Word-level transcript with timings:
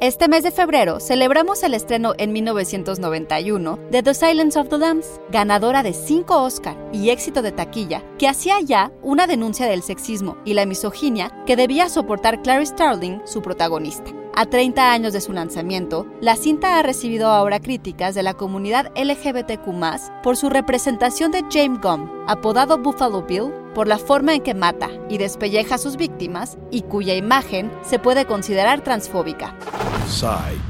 Este 0.00 0.28
mes 0.28 0.44
de 0.44 0.52
febrero 0.52 1.00
celebramos 1.00 1.64
el 1.64 1.74
estreno 1.74 2.14
en 2.18 2.32
1991 2.32 3.80
de 3.90 4.00
The 4.04 4.14
Silence 4.14 4.56
of 4.56 4.68
the 4.68 4.78
Lambs, 4.78 5.20
ganadora 5.32 5.82
de 5.82 5.92
5 5.92 6.40
Oscar 6.40 6.76
y 6.92 7.10
éxito 7.10 7.42
de 7.42 7.50
taquilla, 7.50 8.04
que 8.16 8.28
hacía 8.28 8.60
ya 8.60 8.92
una 9.02 9.26
denuncia 9.26 9.66
del 9.66 9.82
sexismo 9.82 10.36
y 10.44 10.54
la 10.54 10.66
misoginia 10.66 11.32
que 11.46 11.56
debía 11.56 11.88
soportar 11.88 12.42
Clary 12.42 12.66
Starling, 12.66 13.22
su 13.24 13.42
protagonista. 13.42 14.12
A 14.36 14.46
30 14.46 14.92
años 14.92 15.12
de 15.12 15.20
su 15.20 15.32
lanzamiento, 15.32 16.06
la 16.20 16.36
cinta 16.36 16.78
ha 16.78 16.82
recibido 16.84 17.30
ahora 17.30 17.58
críticas 17.58 18.14
de 18.14 18.22
la 18.22 18.34
comunidad 18.34 18.92
LGBTQ 18.96 20.22
por 20.22 20.36
su 20.36 20.48
representación 20.48 21.32
de 21.32 21.44
James 21.50 21.80
Gum, 21.80 22.08
apodado 22.28 22.78
Buffalo 22.78 23.22
Bill, 23.22 23.52
por 23.74 23.88
la 23.88 23.98
forma 23.98 24.34
en 24.34 24.42
que 24.42 24.54
mata 24.54 24.90
y 25.08 25.18
despelleja 25.18 25.74
a 25.74 25.78
sus 25.78 25.96
víctimas 25.96 26.56
y 26.70 26.82
cuya 26.82 27.16
imagen 27.16 27.72
se 27.82 27.98
puede 27.98 28.26
considerar 28.26 28.84
transfóbica. 28.84 29.56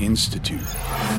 Institute. 0.01 0.67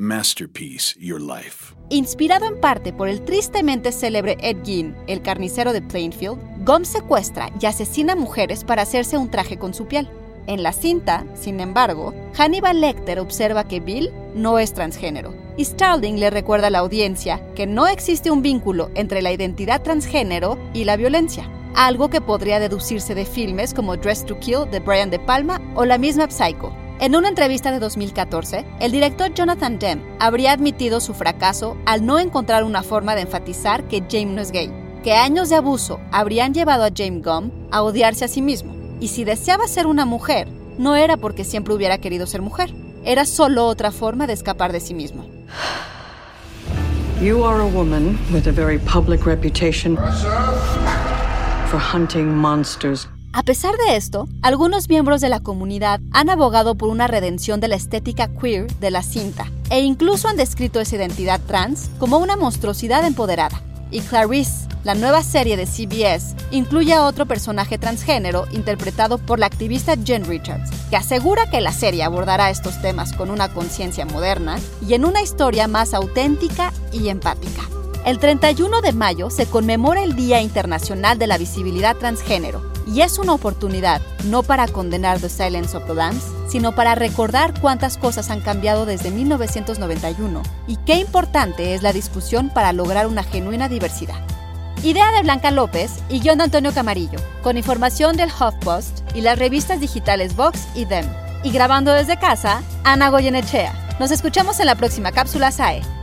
Masterpiece 0.01 0.93
Your 0.99 1.21
Life. 1.21 1.73
Inspirado 1.89 2.45
en 2.45 2.59
parte 2.59 2.91
por 2.91 3.07
el 3.07 3.23
tristemente 3.23 3.93
célebre 3.93 4.37
Ed 4.41 4.57
Gein, 4.65 4.93
el 5.07 5.21
carnicero 5.21 5.71
de 5.71 5.81
Plainfield, 5.81 6.37
Gum 6.65 6.83
secuestra 6.83 7.49
y 7.61 7.65
asesina 7.65 8.15
mujeres 8.15 8.65
para 8.65 8.81
hacerse 8.81 9.17
un 9.17 9.31
traje 9.31 9.57
con 9.57 9.73
su 9.73 9.87
piel. 9.87 10.09
En 10.47 10.63
la 10.63 10.73
cinta, 10.73 11.25
sin 11.33 11.61
embargo, 11.61 12.13
Hannibal 12.35 12.81
Lecter 12.81 13.19
observa 13.19 13.63
que 13.63 13.79
Bill 13.79 14.11
no 14.35 14.59
es 14.59 14.73
transgénero, 14.73 15.33
y 15.55 15.63
Starling 15.63 16.19
le 16.19 16.29
recuerda 16.29 16.67
a 16.67 16.71
la 16.71 16.79
audiencia 16.79 17.41
que 17.55 17.67
no 17.67 17.87
existe 17.87 18.31
un 18.31 18.41
vínculo 18.41 18.91
entre 18.95 19.21
la 19.21 19.31
identidad 19.31 19.81
transgénero 19.81 20.59
y 20.73 20.83
la 20.83 20.97
violencia, 20.97 21.49
algo 21.73 22.09
que 22.09 22.19
podría 22.19 22.59
deducirse 22.59 23.15
de 23.15 23.25
filmes 23.25 23.73
como 23.73 23.95
Dress 23.95 24.25
to 24.25 24.37
Kill 24.39 24.69
de 24.69 24.81
Brian 24.81 25.09
De 25.09 25.19
Palma 25.19 25.61
o 25.75 25.85
la 25.85 25.97
misma 25.97 26.29
Psycho. 26.29 26.78
En 27.01 27.15
una 27.15 27.29
entrevista 27.29 27.71
de 27.71 27.79
2014, 27.79 28.65
el 28.81 28.91
director 28.91 29.33
Jonathan 29.33 29.79
Demme 29.79 30.03
habría 30.19 30.51
admitido 30.51 30.99
su 30.99 31.13
fracaso 31.13 31.77
al 31.85 32.05
no 32.05 32.19
encontrar 32.19 32.65
una 32.65 32.83
forma 32.83 33.15
de 33.15 33.21
enfatizar 33.21 33.87
que 33.87 34.03
James 34.11 34.35
no 34.35 34.41
es 34.41 34.51
gay, 34.51 34.69
que 35.01 35.13
años 35.13 35.47
de 35.47 35.55
abuso 35.55 36.01
habrían 36.11 36.53
llevado 36.53 36.83
a 36.83 36.89
James 36.93 37.23
Gum 37.23 37.51
a 37.71 37.83
odiarse 37.83 38.25
a 38.25 38.27
sí 38.27 38.41
mismo 38.41 38.75
y 38.99 39.07
si 39.07 39.23
deseaba 39.23 39.65
ser 39.69 39.87
una 39.87 40.03
mujer, 40.03 40.49
no 40.77 40.97
era 40.97 41.15
porque 41.15 41.45
siempre 41.45 41.73
hubiera 41.73 41.99
querido 41.99 42.27
ser 42.27 42.41
mujer, 42.41 42.73
era 43.05 43.23
solo 43.23 43.65
otra 43.67 43.91
forma 43.91 44.27
de 44.27 44.33
escapar 44.33 44.73
de 44.73 44.81
sí 44.81 44.93
mismo. 44.93 45.25
You 47.21 47.45
are 47.45 47.61
a 47.61 47.65
woman 47.65 48.19
with 48.33 48.45
a 48.47 48.51
very 48.51 48.77
public 48.77 49.25
reputation 49.25 49.95
for 51.69 51.79
hunting 51.79 52.27
monsters. 52.27 53.07
A 53.31 53.43
pesar 53.43 53.75
de 53.77 53.95
esto, 53.95 54.27
algunos 54.41 54.89
miembros 54.89 55.21
de 55.21 55.29
la 55.29 55.39
comunidad 55.39 56.01
han 56.11 56.31
abogado 56.31 56.73
por 56.75 56.89
una 56.89 57.05
redención 57.05 57.59
de 57.59 57.67
la 57.67 57.75
estética 57.75 58.27
queer 58.27 58.67
de 58.79 58.89
la 58.89 59.03
cinta 59.03 59.51
e 59.69 59.81
incluso 59.81 60.27
han 60.27 60.35
descrito 60.35 60.79
esa 60.79 60.95
identidad 60.95 61.39
trans 61.45 61.91
como 61.99 62.17
una 62.17 62.35
monstruosidad 62.35 63.05
empoderada. 63.05 63.61
Y 63.91 64.01
Clarice, 64.01 64.67
la 64.83 64.95
nueva 64.95 65.21
serie 65.21 65.57
de 65.57 65.67
CBS 65.67 66.35
incluye 66.49 66.93
a 66.93 67.05
otro 67.05 67.27
personaje 67.27 67.77
transgénero 67.77 68.47
interpretado 68.51 69.19
por 69.19 69.37
la 69.37 69.45
activista 69.45 69.95
Jen 70.03 70.25
Richards, 70.25 70.71
que 70.89 70.95
asegura 70.95 71.49
que 71.51 71.61
la 71.61 71.71
serie 71.71 72.03
abordará 72.03 72.49
estos 72.49 72.81
temas 72.81 73.13
con 73.13 73.29
una 73.29 73.49
conciencia 73.49 74.07
moderna 74.07 74.59
y 74.87 74.95
en 74.95 75.05
una 75.05 75.21
historia 75.21 75.67
más 75.67 75.93
auténtica 75.93 76.73
y 76.91 77.09
empática. 77.09 77.61
El 78.05 78.17
31 78.17 78.81
de 78.81 78.93
mayo 78.93 79.29
se 79.29 79.45
conmemora 79.45 80.03
el 80.03 80.15
Día 80.15 80.41
Internacional 80.41 81.19
de 81.19 81.27
la 81.27 81.37
Visibilidad 81.37 81.95
Transgénero 81.95 82.68
y 82.93 83.01
es 83.01 83.19
una 83.19 83.33
oportunidad 83.33 84.01
no 84.25 84.43
para 84.43 84.67
condenar 84.67 85.19
The 85.19 85.29
Silence 85.29 85.77
of 85.77 85.85
the 85.85 85.93
Lambs, 85.93 86.23
sino 86.47 86.73
para 86.73 86.95
recordar 86.95 87.59
cuántas 87.59 87.97
cosas 87.97 88.29
han 88.29 88.41
cambiado 88.41 88.85
desde 88.85 89.11
1991 89.11 90.41
y 90.67 90.77
qué 90.77 90.95
importante 90.95 91.75
es 91.75 91.83
la 91.83 91.93
discusión 91.93 92.49
para 92.49 92.73
lograr 92.73 93.07
una 93.07 93.23
genuina 93.23 93.69
diversidad. 93.69 94.19
Idea 94.81 95.11
de 95.11 95.21
Blanca 95.21 95.51
López 95.51 95.91
y 96.09 96.21
guion 96.21 96.37
de 96.37 96.45
Antonio 96.45 96.73
Camarillo, 96.73 97.19
con 97.43 97.57
información 97.57 98.15
del 98.15 98.29
HuffPost 98.29 99.01
y 99.13 99.21
las 99.21 99.37
revistas 99.37 99.79
digitales 99.79 100.35
Vox 100.35 100.67
y 100.73 100.85
Dem. 100.85 101.05
Y 101.43 101.51
grabando 101.51 101.93
desde 101.93 102.17
casa, 102.17 102.63
Ana 102.83 103.09
Goyenechea. 103.09 103.97
Nos 103.99 104.11
escuchamos 104.11 104.59
en 104.59 104.65
la 104.65 104.75
próxima 104.75 105.11
cápsula 105.11 105.51
SAE. 105.51 105.98